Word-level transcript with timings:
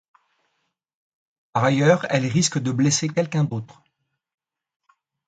Par 1.53 1.63
ailleurs, 1.63 2.07
elle 2.09 2.25
risque 2.25 2.57
de 2.57 2.71
blesser 2.71 3.07
quelqu'un 3.07 3.43
d'autre. 3.43 3.83